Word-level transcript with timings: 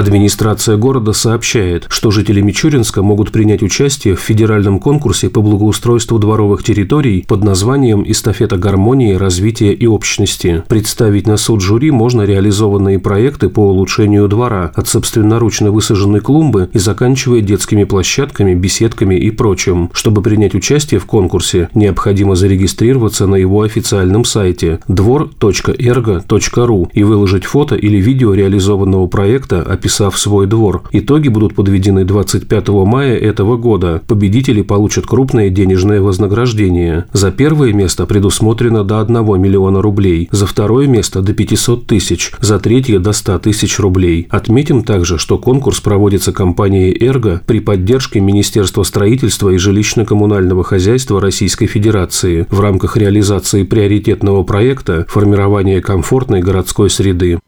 Администрация 0.00 0.78
города 0.78 1.12
сообщает, 1.12 1.84
что 1.90 2.10
жители 2.10 2.40
Мичуринска 2.40 3.02
могут 3.02 3.32
принять 3.32 3.62
участие 3.62 4.16
в 4.16 4.20
федеральном 4.20 4.80
конкурсе 4.80 5.28
по 5.28 5.42
благоустройству 5.42 6.18
дворовых 6.18 6.62
территорий 6.62 7.22
под 7.28 7.44
названием 7.44 8.02
«Эстафета 8.10 8.56
гармонии, 8.56 9.12
развития 9.12 9.74
и 9.74 9.86
общности». 9.86 10.64
Представить 10.68 11.26
на 11.26 11.36
суд 11.36 11.60
жюри 11.60 11.90
можно 11.90 12.22
реализованные 12.22 12.98
проекты 12.98 13.50
по 13.50 13.60
улучшению 13.60 14.26
двора, 14.26 14.72
от 14.74 14.88
собственноручно 14.88 15.70
высаженной 15.70 16.20
клумбы 16.20 16.70
и 16.72 16.78
заканчивая 16.78 17.42
детскими 17.42 17.84
площадками, 17.84 18.54
беседками 18.54 19.16
и 19.16 19.30
прочим. 19.30 19.90
Чтобы 19.92 20.22
принять 20.22 20.54
участие 20.54 20.98
в 20.98 21.04
конкурсе, 21.04 21.68
необходимо 21.74 22.36
зарегистрироваться 22.36 23.26
на 23.26 23.34
его 23.34 23.60
официальном 23.60 24.24
сайте 24.24 24.80
двор.эрго.ру 24.88 26.90
и 26.90 27.02
выложить 27.02 27.44
фото 27.44 27.74
или 27.74 27.98
видео 27.98 28.32
реализованного 28.32 29.06
проекта, 29.06 29.60
описанного 29.60 29.89
описав 29.90 30.18
свой 30.18 30.46
двор. 30.46 30.82
Итоги 30.92 31.28
будут 31.28 31.54
подведены 31.54 32.04
25 32.04 32.68
мая 32.68 33.16
этого 33.16 33.56
года. 33.56 34.00
Победители 34.06 34.62
получат 34.62 35.04
крупное 35.04 35.50
денежное 35.50 36.00
вознаграждение. 36.00 37.06
За 37.12 37.32
первое 37.32 37.72
место 37.72 38.06
предусмотрено 38.06 38.84
до 38.84 39.00
1 39.00 39.40
миллиона 39.40 39.82
рублей, 39.82 40.28
за 40.30 40.46
второе 40.46 40.86
место 40.86 41.22
до 41.22 41.34
500 41.34 41.86
тысяч, 41.86 42.32
за 42.40 42.60
третье 42.60 43.00
до 43.00 43.12
100 43.12 43.40
тысяч 43.40 43.80
рублей. 43.80 44.28
Отметим 44.30 44.84
также, 44.84 45.18
что 45.18 45.38
конкурс 45.38 45.80
проводится 45.80 46.32
компанией 46.32 46.96
«Эрго» 47.04 47.40
при 47.46 47.58
поддержке 47.58 48.20
Министерства 48.20 48.84
строительства 48.84 49.50
и 49.50 49.56
жилищно-коммунального 49.56 50.62
хозяйства 50.62 51.20
Российской 51.20 51.66
Федерации 51.66 52.46
в 52.48 52.60
рамках 52.60 52.96
реализации 52.96 53.64
приоритетного 53.64 54.44
проекта 54.44 55.04
формирования 55.08 55.80
комфортной 55.80 56.42
городской 56.42 56.90
среды 56.90 57.40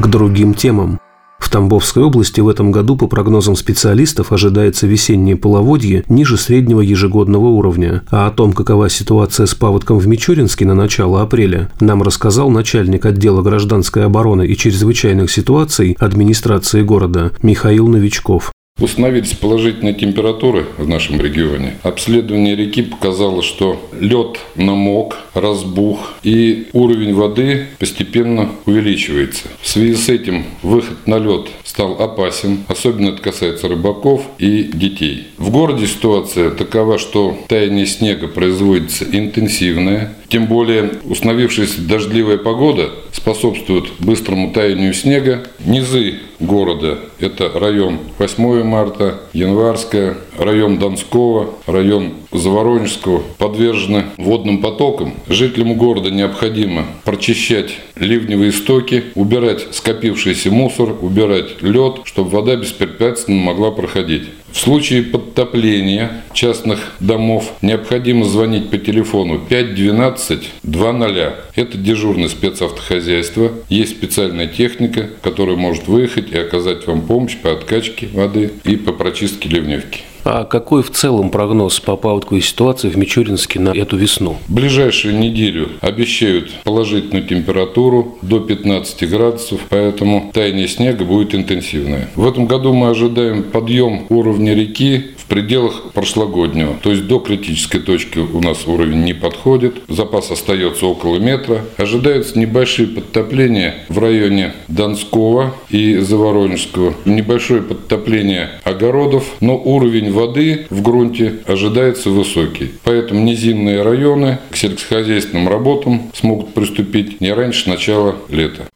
к 0.00 0.06
другим 0.06 0.54
темам. 0.54 1.00
В 1.38 1.50
Тамбовской 1.50 2.02
области 2.02 2.40
в 2.40 2.48
этом 2.48 2.72
году, 2.72 2.96
по 2.96 3.06
прогнозам 3.06 3.56
специалистов, 3.56 4.32
ожидается 4.32 4.86
весеннее 4.86 5.36
половодье 5.36 6.04
ниже 6.08 6.36
среднего 6.36 6.80
ежегодного 6.80 7.46
уровня. 7.46 8.02
А 8.10 8.26
о 8.26 8.30
том, 8.30 8.52
какова 8.52 8.90
ситуация 8.90 9.46
с 9.46 9.54
паводком 9.54 9.98
в 9.98 10.06
Мичуринске 10.06 10.66
на 10.66 10.74
начало 10.74 11.22
апреля, 11.22 11.70
нам 11.80 12.02
рассказал 12.02 12.50
начальник 12.50 13.06
отдела 13.06 13.40
гражданской 13.42 14.04
обороны 14.04 14.46
и 14.46 14.56
чрезвычайных 14.56 15.30
ситуаций 15.30 15.96
администрации 15.98 16.82
города 16.82 17.32
Михаил 17.42 17.88
Новичков. 17.88 18.52
Установились 18.78 19.32
положительные 19.32 19.94
температуры 19.94 20.66
в 20.76 20.86
нашем 20.86 21.20
регионе. 21.20 21.78
Обследование 21.82 22.54
реки 22.54 22.82
показало, 22.82 23.42
что 23.42 23.88
лед 23.98 24.38
намок, 24.54 25.18
разбух 25.34 26.14
и 26.22 26.68
уровень 26.72 27.12
воды 27.12 27.66
постепенно 27.80 28.50
увеличивается. 28.66 29.48
В 29.60 29.68
связи 29.68 29.96
с 29.96 30.08
этим 30.08 30.44
выход 30.62 31.06
на 31.06 31.18
лед 31.18 31.48
стал 31.64 32.00
опасен, 32.00 32.64
особенно 32.68 33.08
это 33.08 33.20
касается 33.20 33.66
рыбаков 33.66 34.22
и 34.38 34.70
детей. 34.72 35.26
В 35.38 35.50
городе 35.50 35.86
ситуация 35.86 36.50
такова, 36.50 36.98
что 36.98 37.36
таяние 37.48 37.86
снега 37.86 38.28
производится 38.28 39.04
интенсивное, 39.04 40.14
тем 40.28 40.46
более 40.46 40.92
установившаяся 41.04 41.82
дождливая 41.82 42.38
погода 42.38 42.90
способствует 43.12 43.86
быстрому 43.98 44.52
таянию 44.52 44.92
снега. 44.92 45.44
Низы 45.64 46.20
города– 46.38 46.98
это 47.18 47.50
район 47.58 47.98
8 48.18 48.62
марта, 48.62 49.20
Январская, 49.32 50.18
район 50.36 50.78
Донского, 50.78 51.54
район 51.66 52.14
Заворонежского 52.32 53.22
подвержены 53.38 54.06
водным 54.16 54.60
потокам. 54.60 55.14
Жителям 55.28 55.74
города 55.74 56.10
необходимо 56.10 56.86
прочищать 57.04 57.76
ливневые 57.96 58.52
стоки, 58.52 59.04
убирать 59.14 59.66
скопившийся 59.72 60.50
мусор, 60.50 60.94
убирать 61.00 61.62
лед, 61.62 62.00
чтобы 62.04 62.30
вода 62.30 62.56
беспрепятственно 62.56 63.40
могла 63.40 63.70
проходить. 63.70 64.24
В 64.52 64.58
случае 64.58 65.02
подтопления 65.02 66.24
частных 66.32 66.92
домов 67.00 67.52
необходимо 67.60 68.24
звонить 68.24 68.70
по 68.70 68.78
телефону 68.78 69.38
512 69.38 70.50
20. 70.62 71.32
Это 71.54 71.78
дежурное 71.78 72.28
спецавтохозяйство. 72.28 73.52
Есть 73.68 73.96
специальная 73.96 74.46
техника, 74.46 75.10
которая 75.22 75.56
может 75.56 75.86
выехать 75.86 76.30
и 76.32 76.38
оказать 76.38 76.86
вам 76.86 77.02
помощь 77.02 77.36
по 77.36 77.52
откачке 77.52 78.08
воды 78.12 78.52
и 78.64 78.76
по 78.76 78.92
прочистке 78.92 79.48
ливневки. 79.48 80.02
А 80.24 80.44
какой 80.44 80.82
в 80.82 80.90
целом 80.90 81.30
прогноз 81.30 81.80
по 81.80 81.96
паводковой 81.96 82.42
ситуации 82.42 82.88
в 82.88 82.96
Мичуринске 82.96 83.60
на 83.60 83.70
эту 83.70 83.96
весну? 83.96 84.36
В 84.48 84.54
ближайшую 84.54 85.18
неделю 85.18 85.70
обещают 85.80 86.50
положительную 86.64 87.26
температуру 87.26 88.18
до 88.22 88.40
15 88.40 89.08
градусов, 89.08 89.60
поэтому 89.68 90.30
таяние 90.32 90.68
снега 90.68 91.04
будет 91.04 91.34
интенсивное. 91.34 92.08
В 92.14 92.26
этом 92.26 92.46
году 92.46 92.72
мы 92.72 92.88
ожидаем 92.88 93.42
подъем 93.42 94.06
уровня 94.08 94.54
реки 94.54 95.06
пределах 95.28 95.92
прошлогоднего. 95.92 96.74
То 96.82 96.90
есть 96.90 97.06
до 97.06 97.20
критической 97.20 97.80
точки 97.80 98.18
у 98.18 98.40
нас 98.40 98.66
уровень 98.66 99.04
не 99.04 99.14
подходит, 99.14 99.82
запас 99.88 100.30
остается 100.30 100.86
около 100.86 101.18
метра. 101.18 101.64
Ожидаются 101.76 102.38
небольшие 102.38 102.88
подтопления 102.88 103.84
в 103.88 103.98
районе 103.98 104.54
Донского 104.68 105.54
и 105.70 105.96
Заворонежского. 105.96 106.94
Небольшое 107.04 107.62
подтопление 107.62 108.50
огородов, 108.64 109.24
но 109.40 109.56
уровень 109.56 110.12
воды 110.12 110.66
в 110.70 110.82
грунте 110.82 111.40
ожидается 111.46 112.10
высокий. 112.10 112.72
Поэтому 112.84 113.20
низинные 113.20 113.82
районы 113.82 114.38
к 114.50 114.56
сельскохозяйственным 114.56 115.48
работам 115.48 116.10
смогут 116.14 116.54
приступить 116.54 117.20
не 117.20 117.32
раньше 117.32 117.68
начала 117.68 118.16
лета. 118.28 118.68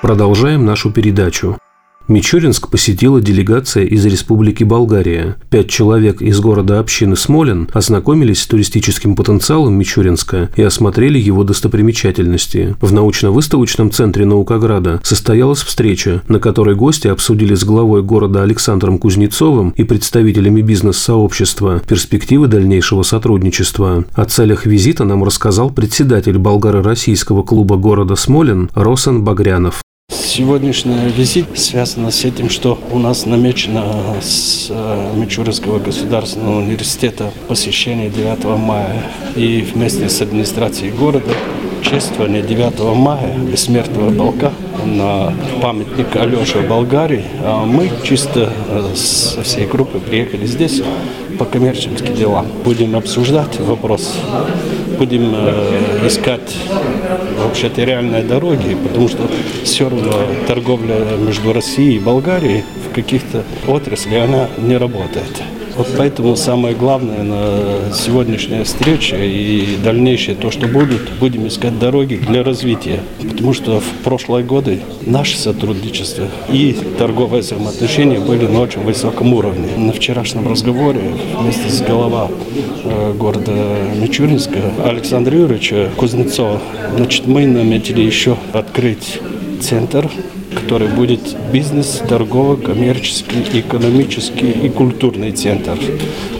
Продолжаем 0.00 0.64
нашу 0.64 0.92
передачу. 0.92 1.58
Мичуринск 2.08 2.70
посетила 2.70 3.20
делегация 3.20 3.84
из 3.84 4.06
Республики 4.06 4.64
Болгария. 4.64 5.36
Пять 5.50 5.68
человек 5.68 6.22
из 6.22 6.40
города 6.40 6.78
общины 6.78 7.16
Смолин 7.16 7.68
ознакомились 7.74 8.40
с 8.40 8.46
туристическим 8.46 9.14
потенциалом 9.14 9.74
Мичуринска 9.74 10.48
и 10.56 10.62
осмотрели 10.62 11.18
его 11.18 11.44
достопримечательности. 11.44 12.76
В 12.80 12.94
научно-выставочном 12.94 13.90
центре 13.90 14.24
Наукограда 14.24 15.02
состоялась 15.04 15.60
встреча, 15.60 16.22
на 16.28 16.40
которой 16.40 16.74
гости 16.74 17.08
обсудили 17.08 17.54
с 17.54 17.62
главой 17.62 18.02
города 18.02 18.42
Александром 18.42 18.98
Кузнецовым 18.98 19.74
и 19.76 19.84
представителями 19.84 20.62
бизнес-сообщества 20.62 21.82
перспективы 21.86 22.46
дальнейшего 22.46 23.02
сотрудничества. 23.02 24.06
О 24.14 24.24
целях 24.24 24.64
визита 24.64 25.04
нам 25.04 25.24
рассказал 25.24 25.68
председатель 25.68 26.38
болгаро-российского 26.38 27.42
клуба 27.42 27.76
города 27.76 28.16
Смолин 28.16 28.70
Росен 28.74 29.24
Багрянов. 29.24 29.82
Сегодняшний 30.38 31.08
визит 31.08 31.58
связан 31.58 32.12
с 32.12 32.24
этим, 32.24 32.48
что 32.48 32.78
у 32.92 32.98
нас 33.00 33.26
намечено 33.26 34.14
с 34.22 34.68
э, 34.70 35.12
Мичуринского 35.16 35.80
государственного 35.80 36.60
университета 36.60 37.32
посещение 37.48 38.08
9 38.08 38.44
мая 38.56 39.02
и 39.34 39.62
вместе 39.62 40.08
с 40.08 40.20
администрацией 40.20 40.92
города 40.92 41.32
чествование 41.82 42.42
9 42.42 42.78
мая 42.94 43.36
бессмертного 43.36 44.14
полка 44.14 44.52
на 44.84 45.34
памятник 45.60 46.14
Алёше 46.14 46.60
Болгарии. 46.60 47.24
А 47.42 47.64
мы 47.64 47.90
чисто 48.04 48.52
э, 48.68 48.94
со 48.94 49.42
всей 49.42 49.66
группой 49.66 50.00
приехали 50.00 50.46
здесь 50.46 50.82
по 51.38 51.46
коммерческим 51.46 52.14
делам. 52.14 52.46
Будем 52.64 52.94
обсуждать 52.94 53.58
вопрос, 53.58 54.16
будем 54.98 55.32
э, 55.34 56.06
искать 56.06 56.56
вообще-то 57.38 57.82
реальные 57.84 58.22
дороги, 58.22 58.76
потому 58.82 59.08
что 59.08 59.28
все 59.64 59.88
равно 59.88 60.12
торговля 60.46 60.96
между 61.18 61.52
Россией 61.52 61.96
и 61.96 61.98
Болгарией 61.98 62.64
в 62.88 62.94
каких-то 62.94 63.44
отраслях 63.66 64.28
она 64.28 64.48
не 64.58 64.76
работает. 64.76 65.42
Вот 65.78 65.86
поэтому 65.96 66.34
самое 66.34 66.74
главное 66.74 67.22
на 67.22 67.94
сегодняшняя 67.94 68.64
встреча 68.64 69.14
и 69.16 69.76
дальнейшее 69.76 70.34
то, 70.34 70.50
что 70.50 70.66
будут, 70.66 71.12
будем 71.20 71.46
искать 71.46 71.78
дороги 71.78 72.16
для 72.16 72.42
развития. 72.42 72.98
Потому 73.22 73.52
что 73.52 73.78
в 73.78 73.88
прошлые 74.02 74.44
годы 74.44 74.80
наше 75.06 75.38
сотрудничество 75.38 76.26
и 76.50 76.76
торговые 76.98 77.42
взаимоотношения 77.42 78.18
были 78.18 78.48
на 78.48 78.60
очень 78.60 78.80
высоком 78.80 79.32
уровне. 79.34 79.68
На 79.76 79.92
вчерашнем 79.92 80.48
разговоре 80.50 81.00
вместе 81.38 81.70
с 81.70 81.80
глава 81.80 82.28
э, 82.82 83.12
города 83.16 83.52
Мичуринска 84.02 84.58
Александра 84.84 85.38
Юрьевича 85.38 85.90
Кузнецова, 85.96 86.60
значит, 86.96 87.28
мы 87.28 87.46
наметили 87.46 88.00
еще 88.00 88.36
открыть 88.52 89.20
центр 89.60 90.08
который 90.54 90.88
будет 90.88 91.20
бизнес, 91.52 92.02
торговый, 92.08 92.56
коммерческий, 92.56 93.60
экономический 93.60 94.50
и 94.50 94.68
культурный 94.68 95.32
центр. 95.32 95.78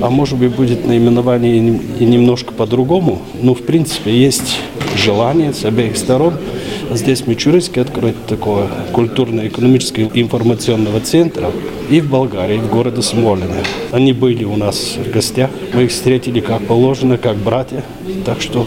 А 0.00 0.10
может 0.10 0.38
быть 0.38 0.54
будет 0.54 0.86
наименование 0.86 1.58
и 1.98 2.04
немножко 2.04 2.52
по-другому, 2.52 3.22
но 3.40 3.54
в 3.54 3.62
принципе 3.62 4.12
есть 4.12 4.58
желание 4.96 5.52
с 5.52 5.64
обеих 5.64 5.96
сторон 5.96 6.34
здесь 6.90 7.22
в 7.22 7.26
Мичуринске 7.26 7.82
открыть 7.82 8.26
такого 8.26 8.68
культурно-экономического 8.92 10.10
информационного 10.14 11.00
центра 11.00 11.50
и 11.90 12.00
в 12.00 12.10
Болгарии, 12.10 12.56
и 12.56 12.60
в 12.60 12.70
городе 12.70 13.02
Смолине. 13.02 13.62
Они 13.92 14.12
были 14.12 14.44
у 14.44 14.56
нас 14.56 14.96
в 14.96 15.10
гостях. 15.10 15.50
Мы 15.74 15.84
их 15.84 15.90
встретили 15.90 16.40
как 16.40 16.66
положено, 16.66 17.18
как 17.18 17.36
братья. 17.36 17.84
Так 18.24 18.40
что 18.40 18.66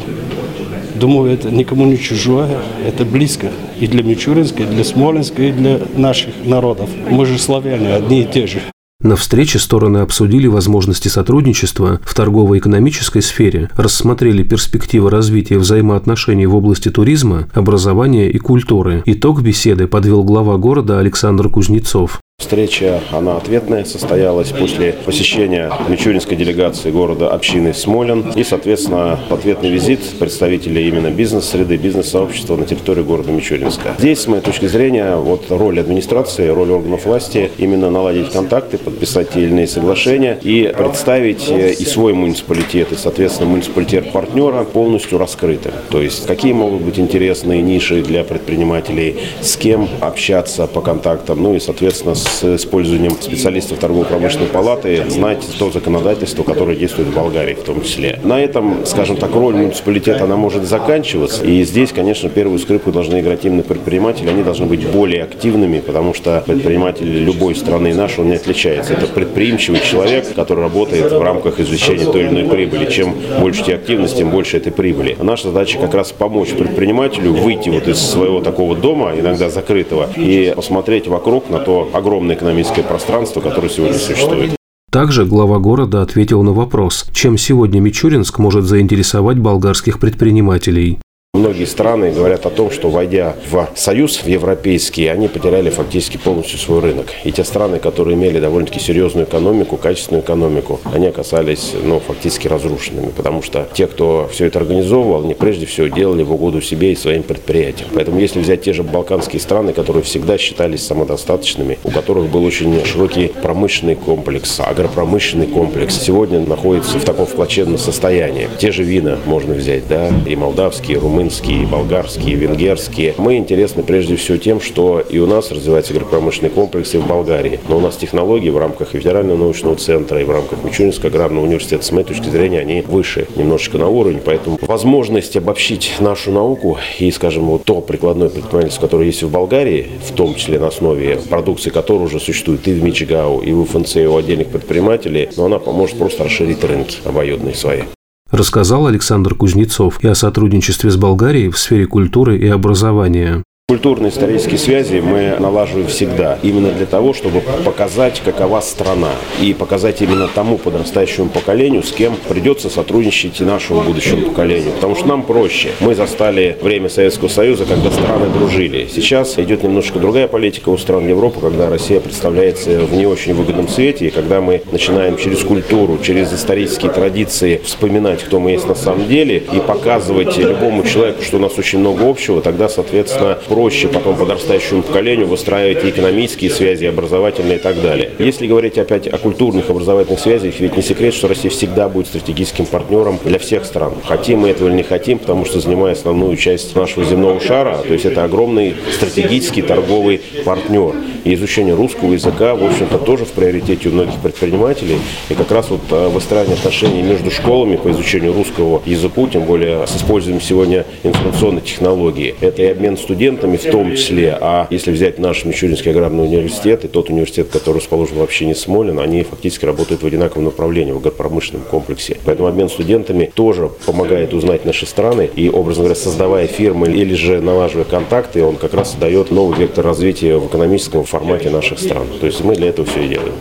Думаю, 1.02 1.34
это 1.34 1.50
никому 1.50 1.88
не 1.88 1.98
чужое, 1.98 2.60
это 2.86 3.06
близко 3.06 3.48
и 3.80 3.88
для 3.88 4.04
Мичуринска, 4.04 4.62
и 4.62 4.66
для 4.68 4.84
Смоленска, 4.84 5.42
и 5.42 5.52
для 5.52 5.80
наших 5.96 6.46
народов. 6.46 6.92
Мы 7.10 7.26
же 7.26 7.40
славяне, 7.40 7.96
одни 7.96 8.22
и 8.22 8.26
те 8.26 8.46
же. 8.46 8.62
На 9.02 9.16
встрече 9.16 9.58
стороны 9.58 9.98
обсудили 9.98 10.46
возможности 10.46 11.08
сотрудничества 11.08 12.00
в 12.04 12.14
торгово-экономической 12.14 13.24
сфере, 13.24 13.72
рассмотрели 13.76 14.44
перспективы 14.44 15.10
развития 15.10 15.58
взаимоотношений 15.58 16.46
в 16.46 16.56
области 16.56 16.90
туризма, 16.90 17.48
образования 17.56 18.30
и 18.30 18.38
культуры. 18.38 19.02
Итог 19.08 19.42
беседы 19.42 19.88
подвел 19.88 20.24
глава 20.24 20.58
города 20.58 21.00
Александр 21.00 21.50
Кузнецов. 21.50 22.20
Встреча, 22.42 23.00
она 23.12 23.38
ответная, 23.38 23.86
состоялась 23.86 24.50
после 24.50 24.94
посещения 24.94 25.72
мичуринской 25.88 26.36
делегации 26.36 26.90
города 26.90 27.30
общины 27.30 27.72
Смолин 27.72 28.32
и, 28.36 28.44
соответственно, 28.44 29.20
ответный 29.30 29.70
визит 29.70 30.00
представителей 30.20 30.88
именно 30.90 31.12
бизнес-среды, 31.12 31.78
бизнес-сообщества 31.78 32.56
на 32.56 32.66
территории 32.66 33.04
города 33.04 33.32
Мичуринска. 33.32 33.96
Здесь, 34.00 34.22
с 34.22 34.28
моей 34.28 34.42
точки 34.42 34.66
зрения, 34.66 35.18
вот 35.18 35.46
роль 35.50 35.80
администрации, 35.80 36.48
роль 36.48 36.72
органов 36.72 37.06
власти 37.06 37.52
именно 37.60 37.92
наладить 37.92 38.32
контакты, 38.32 38.80
подписать 38.80 39.30
те 39.30 39.42
или 39.42 39.52
иные 39.52 39.68
соглашения 39.68 40.38
и 40.42 40.74
представить 40.76 41.48
э, 41.48 41.74
и 41.74 41.86
свой 41.86 42.14
муниципалитет, 42.14 42.92
и, 42.92 42.96
соответственно, 42.96 43.52
муниципалитет 43.52 44.12
партнера 44.12 44.64
полностью 44.64 45.20
раскрытым. 45.20 45.74
То 45.92 46.02
есть, 46.02 46.26
какие 46.26 46.54
могут 46.54 46.82
быть 46.82 47.00
интересные 47.00 47.62
ниши 47.62 48.02
для 48.02 48.24
предпринимателей, 48.24 49.20
с 49.42 49.56
кем 49.56 49.88
общаться 50.02 50.66
по 50.66 50.82
контактам, 50.82 51.44
ну 51.44 51.54
и, 51.54 51.60
соответственно, 51.60 52.16
с 52.16 52.31
с 52.32 52.56
использованием 52.56 53.12
специалистов 53.20 53.80
торгово-промышленной 53.80 54.48
палаты 54.48 55.10
знать 55.10 55.46
то 55.60 55.70
законодательство, 55.72 56.44
которое 56.44 56.76
действует 56.76 57.10
в 57.10 57.16
Болгарии 57.16 57.54
в 57.54 57.64
том 57.64 57.82
числе. 57.84 58.20
На 58.24 58.42
этом, 58.42 58.86
скажем 58.86 59.18
так, 59.18 59.34
роль 59.34 59.56
муниципалитета, 59.56 60.24
она 60.24 60.38
может 60.38 60.64
заканчиваться. 60.64 61.44
И 61.44 61.64
здесь, 61.64 61.92
конечно, 61.92 62.30
первую 62.30 62.60
скрипку 62.60 62.92
должны 62.92 63.20
играть 63.20 63.46
именно 63.46 63.64
предприниматели. 63.64 64.30
Они 64.30 64.44
должны 64.44 64.66
быть 64.66 64.88
более 64.88 65.24
активными, 65.24 65.80
потому 65.80 66.14
что 66.14 66.44
предприниматель 66.46 67.06
любой 67.06 67.56
страны 67.56 67.94
нашей, 67.94 68.22
он 68.22 68.30
не 68.30 68.36
отличается. 68.36 68.94
Это 68.94 69.08
предприимчивый 69.08 69.82
человек, 69.82 70.34
который 70.34 70.62
работает 70.62 71.12
в 71.12 71.22
рамках 71.22 71.60
извлечения 71.60 72.06
той 72.06 72.22
или 72.22 72.30
иной 72.30 72.44
прибыли. 72.46 72.90
Чем 72.90 73.16
больше 73.40 73.64
те 73.66 73.76
активности, 73.76 74.18
тем 74.18 74.30
больше 74.30 74.58
этой 74.58 74.72
прибыли. 74.72 75.18
Наша 75.22 75.48
задача 75.48 75.80
как 75.80 75.94
раз 75.94 76.12
помочь 76.12 76.50
предпринимателю 76.50 77.34
выйти 77.34 77.70
вот 77.70 77.88
из 77.88 78.00
своего 78.00 78.40
такого 78.42 78.76
дома, 78.76 79.14
иногда 79.18 79.50
закрытого, 79.50 80.08
и 80.16 80.54
посмотреть 80.56 81.08
вокруг 81.08 81.50
на 81.50 81.60
то 81.60 81.90
огромное 81.94 82.21
огромное 82.22 82.36
экономическое 82.36 82.84
пространство, 82.84 83.42
которое 83.42 83.70
сегодня 83.70 83.98
существует. 83.98 84.56
Также 84.92 85.26
глава 85.26 85.58
города 85.58 86.02
ответил 86.02 86.44
на 86.44 86.52
вопрос, 86.52 87.08
чем 87.14 87.38
сегодня 87.38 87.80
Мичуринск 87.80 88.38
может 88.40 88.66
заинтересовать 88.66 89.38
болгарских 89.38 90.00
предпринимателей. 90.00 91.00
Многие 91.34 91.64
страны 91.64 92.12
говорят 92.12 92.46
о 92.46 92.50
том, 92.50 92.70
что 92.72 92.90
войдя 92.90 93.38
в 93.50 93.70
Союз, 93.74 94.18
в 94.18 94.28
европейский, 94.28 95.08
они 95.08 95.30
потеряли 95.30 95.70
фактически 95.70 96.18
полностью 96.18 96.60
свой 96.60 96.82
рынок. 96.82 97.08
И 97.24 97.32
те 97.32 97.46
страны, 97.46 97.80
которые 97.80 98.18
имели 98.18 98.38
довольно-таки 98.42 98.82
серьезную 98.82 99.26
экономику, 99.26 99.78
качественную 99.78 100.26
экономику, 100.26 100.82
они 100.94 101.08
оказались 101.08 101.72
ну, 101.86 102.02
фактически 102.02 102.50
разрушенными. 102.50 103.12
Потому 103.16 103.42
что 103.42 103.66
те, 103.74 103.88
кто 103.88 104.30
все 104.30 104.48
это 104.48 104.60
организовывал, 104.60 105.24
они 105.24 105.34
прежде 105.34 105.66
всего 105.66 105.88
делали 105.88 106.22
в 106.24 106.34
угоду 106.34 106.62
себе 106.62 106.92
и 106.92 106.98
своим 106.98 107.24
предприятиям. 107.24 107.88
Поэтому 107.96 108.20
если 108.20 108.42
взять 108.42 108.64
те 108.64 108.74
же 108.74 108.84
балканские 108.84 109.40
страны, 109.40 109.72
которые 109.72 110.04
всегда 110.04 110.38
считались 110.38 110.86
самодостаточными, 110.86 111.80
у 111.86 111.92
которых 111.92 112.30
был 112.30 112.44
очень 112.44 112.84
широкий 112.84 113.30
промышленный 113.30 113.96
комплекс, 113.96 114.60
агропромышленный 114.60 115.48
комплекс, 115.48 115.98
сегодня 115.98 116.42
находится 116.42 117.00
в 117.00 117.06
таком 117.06 117.26
вплаченном 117.26 117.78
состоянии. 117.78 118.50
Те 118.60 118.74
же 118.74 118.84
вина 118.84 119.18
можно 119.26 119.54
взять, 119.54 119.88
да, 119.88 120.12
и 120.28 120.36
молдавские, 120.36 120.98
и 120.98 121.00
румынские, 121.00 121.21
румынские, 121.22 121.68
болгарские, 121.68 122.36
венгерские. 122.36 123.14
Мы 123.20 123.38
интересны 123.38 123.84
прежде 123.84 124.16
всего 124.16 124.38
тем, 124.38 124.60
что 124.60 125.00
и 125.00 125.20
у 125.20 125.28
нас 125.28 125.52
развивается 125.52 125.94
агропромышленный 125.94 126.50
комплекс, 126.50 126.96
и 126.96 126.98
в 126.98 127.06
Болгарии. 127.06 127.60
Но 127.70 127.78
у 127.78 127.80
нас 127.80 127.96
технологии 127.96 128.50
в 128.50 128.58
рамках 128.58 128.90
Федерального 128.90 129.38
научного 129.38 129.76
центра 129.76 130.20
и 130.20 130.24
в 130.24 130.32
рамках 130.32 130.64
Мичуринского 130.64 131.10
аграрного 131.10 131.46
университета, 131.46 131.86
с 131.86 131.92
моей 131.92 132.06
точки 132.06 132.30
зрения, 132.30 132.60
они 132.60 132.82
выше 132.82 133.28
немножечко 133.36 133.78
на 133.78 133.88
уровень. 133.88 134.20
Поэтому 134.26 134.58
возможность 134.62 135.38
обобщить 135.38 135.94
нашу 136.00 136.32
науку 136.32 136.80
и, 136.98 137.12
скажем, 137.12 137.44
вот 137.46 137.66
то 137.66 137.82
прикладное 137.82 138.30
предпринимательство, 138.30 138.88
которое 138.88 139.06
есть 139.06 139.22
в 139.22 139.30
Болгарии, 139.30 139.88
в 140.04 140.16
том 140.16 140.34
числе 140.34 140.58
на 140.58 140.68
основе 140.68 141.20
продукции, 141.30 141.70
которая 141.70 142.06
уже 142.06 142.20
существует 142.20 142.68
и 142.68 142.74
в 142.74 142.84
Мичигау, 142.84 143.42
и 143.42 143.52
в 143.52 143.64
ФНЦ, 143.66 143.98
и 143.98 144.08
у 144.08 144.18
отдельных 144.18 144.48
предпринимателей, 144.48 145.30
но 145.38 145.46
она 145.46 145.60
поможет 145.60 146.00
просто 146.00 146.24
расширить 146.24 146.64
рынки 146.64 146.98
обоюдные 147.06 147.54
свои 147.54 147.82
рассказал 148.32 148.88
Александр 148.88 149.36
Кузнецов 149.36 150.04
и 150.04 150.08
о 150.08 150.16
сотрудничестве 150.16 150.90
с 150.90 150.98
Болгарией 150.98 151.50
в 151.50 151.58
сфере 151.58 151.86
культуры 151.86 152.38
и 152.38 152.48
образования. 152.48 153.44
Культурно-исторические 153.72 154.58
связи 154.58 155.00
мы 155.00 155.38
налаживаем 155.40 155.88
всегда, 155.88 156.38
именно 156.44 156.74
для 156.74 156.86
того, 156.86 157.14
чтобы 157.14 157.40
показать, 157.40 158.20
какова 158.20 158.60
страна, 158.60 159.12
и 159.42 159.54
показать 159.54 160.02
именно 160.02 160.28
тому 160.28 160.58
подрастающему 160.58 161.30
поколению, 161.30 161.82
с 161.82 161.94
кем 161.94 162.18
придется 162.28 162.70
сотрудничать 162.70 163.40
и 163.40 163.46
нашему 163.46 163.80
будущему 163.80 164.24
поколению. 164.24 164.74
Потому 164.74 164.98
что 164.98 165.08
нам 165.08 165.24
проще. 165.24 165.70
Мы 165.80 165.96
застали 165.96 166.58
время 166.62 166.90
Советского 166.90 167.30
Союза, 167.30 167.64
когда 167.64 167.92
страны 167.92 168.26
дружили. 168.38 168.90
Сейчас 168.94 169.40
идет 169.40 169.64
немножко 169.64 170.00
другая 170.00 170.28
политика 170.28 170.68
у 170.68 170.78
стран 170.78 171.08
Европы, 171.08 171.40
когда 171.40 171.70
Россия 171.70 172.02
представляется 172.02 172.82
в 172.82 172.94
не 172.94 173.06
очень 173.06 173.34
выгодном 173.34 173.70
свете, 173.70 174.08
и 174.08 174.10
когда 174.10 174.42
мы 174.42 174.64
начинаем 174.74 175.16
через 175.16 175.46
культуру, 175.46 175.98
через 176.04 176.34
исторические 176.34 176.92
традиции 176.92 177.62
вспоминать, 177.64 178.22
кто 178.22 178.42
мы 178.42 178.52
есть 178.52 178.68
на 178.68 178.76
самом 178.76 179.08
деле, 179.08 179.38
и 179.38 179.62
показывать 179.62 180.38
любому 180.38 180.84
человеку, 180.84 181.24
что 181.24 181.38
у 181.38 181.40
нас 181.40 181.58
очень 181.58 181.80
много 181.80 182.10
общего, 182.10 182.42
тогда, 182.42 182.68
соответственно, 182.68 183.38
проще 183.62 183.88
потом 183.90 184.16
подрастающему 184.16 184.82
поколению 184.82 185.28
выстраивать 185.28 185.86
экономические 185.86 186.50
связи, 186.50 186.86
образовательные 186.86 187.58
и 187.58 187.62
так 187.62 187.80
далее. 187.80 188.10
Если 188.18 188.48
говорить 188.48 188.80
опять 188.80 189.08
о 189.08 189.20
культурных 189.20 189.70
образовательных 189.70 190.20
связях, 190.20 190.60
ведь 190.60 190.76
не 190.76 190.82
секрет, 190.82 191.14
что 191.14 191.28
Россия 191.28 191.52
всегда 191.52 191.88
будет 191.88 192.08
стратегическим 192.08 192.66
партнером 192.66 193.20
для 193.24 193.38
всех 193.38 193.66
стран. 193.66 193.94
Хотим 194.04 194.40
мы 194.40 194.50
этого 194.50 194.68
или 194.70 194.78
не 194.78 194.84
хотим, 194.84 195.20
потому 195.20 195.46
что 195.46 195.60
занимая 195.60 195.94
основную 195.94 196.38
часть 196.38 196.76
нашего 196.76 197.06
земного 197.06 197.40
шара, 197.40 197.78
то 197.78 197.94
есть 197.94 198.06
это 198.06 198.24
огромный 198.24 198.74
стратегический 198.92 199.62
торговый 199.62 200.22
партнер. 200.44 200.96
И 201.24 201.36
изучение 201.36 201.76
русского 201.76 202.14
языка, 202.14 202.56
в 202.56 202.64
общем-то, 202.64 202.98
тоже 202.98 203.26
в 203.26 203.32
приоритете 203.32 203.90
у 203.90 203.92
многих 203.92 204.16
предпринимателей. 204.22 204.98
И 205.30 205.36
как 205.36 205.52
раз 205.52 205.70
вот 205.70 205.82
э, 205.92 206.08
выстраивание 206.08 206.56
отношений 206.56 207.04
между 207.04 207.30
школами 207.30 207.76
по 207.76 207.92
изучению 207.92 208.34
русского 208.34 208.82
языка, 208.88 209.28
тем 209.32 209.44
более 209.44 209.86
с 209.86 209.96
использованием 209.96 210.42
сегодня 210.42 210.86
информационной 211.04 211.62
технологии, 211.62 212.34
это 212.42 212.64
и 212.64 212.66
обмен 212.66 212.98
студентами, 212.98 213.41
программе 213.42 213.58
в 213.58 213.72
том 213.72 213.96
числе. 213.96 214.38
А 214.40 214.68
если 214.70 214.92
взять 214.92 215.20
наш 215.20 215.46
Мичуринский 215.46 215.92
аграрный 215.92 216.24
университет 216.24 216.86
и 216.86 216.88
тот 216.88 217.10
университет, 217.10 217.50
который 217.52 217.78
расположен 217.78 218.18
в 218.18 218.22
общине 218.22 218.56
Смолин, 218.56 219.00
они 219.00 219.24
фактически 219.24 219.66
работают 219.66 220.04
в 220.04 220.06
одинаковом 220.06 220.46
направлении, 220.46 220.92
в 220.92 220.98
агропромышленном 220.98 221.66
комплексе. 221.66 222.18
Поэтому 222.26 222.48
обмен 222.48 222.70
студентами 222.70 223.32
тоже 223.34 223.70
помогает 223.86 224.34
узнать 224.34 224.66
наши 224.66 224.86
страны 224.86 225.30
и, 225.36 225.50
образно 225.50 225.84
говоря, 225.84 226.00
создавая 226.00 226.48
фирмы 226.48 226.88
или 226.88 227.14
же 227.14 227.42
налаживая 227.42 227.86
контакты, 227.86 228.44
он 228.44 228.56
как 228.56 228.74
раз 228.74 228.96
дает 228.96 229.32
новый 229.32 229.58
вектор 229.58 229.86
развития 229.86 230.38
в 230.38 230.48
экономическом 230.48 231.04
формате 231.04 231.50
наших 231.50 231.80
стран. 231.80 232.08
То 232.20 232.26
есть 232.26 232.44
мы 232.44 232.56
для 232.56 232.70
этого 232.70 232.88
все 232.88 233.04
и 233.06 233.08
делаем. 233.08 233.34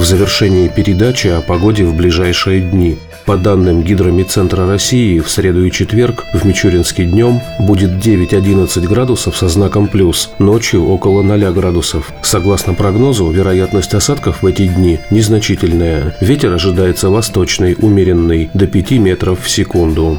В 0.00 0.04
завершении 0.04 0.68
передачи 0.68 1.26
о 1.26 1.42
погоде 1.42 1.84
в 1.84 1.94
ближайшие 1.94 2.62
дни. 2.62 2.96
По 3.26 3.36
данным 3.36 3.82
Гидромедцентра 3.82 4.66
России, 4.66 5.18
в 5.18 5.28
среду 5.30 5.62
и 5.62 5.70
четверг 5.70 6.24
в 6.32 6.46
Мичуринске 6.46 7.04
днем 7.04 7.42
будет 7.58 7.90
9-11 7.90 8.88
градусов 8.88 9.36
со 9.36 9.48
знаком 9.48 9.88
плюс, 9.88 10.30
ночью 10.38 10.88
около 10.88 11.22
0 11.22 11.52
градусов. 11.52 12.14
Согласно 12.22 12.72
прогнозу, 12.72 13.30
вероятность 13.30 13.92
осадков 13.92 14.40
в 14.40 14.46
эти 14.46 14.68
дни 14.68 15.00
незначительная. 15.10 16.16
Ветер 16.22 16.54
ожидается 16.54 17.10
восточный, 17.10 17.76
умеренный, 17.78 18.48
до 18.54 18.66
5 18.66 18.92
метров 18.92 19.42
в 19.42 19.50
секунду. 19.50 20.18